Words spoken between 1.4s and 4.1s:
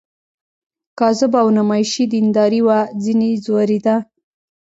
او نمایشي دینداري وه ځنې ځورېده.